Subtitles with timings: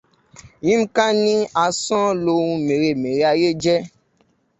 [0.67, 1.33] Yímká ni
[1.65, 3.75] asán lohun mèremère ayé jẹ.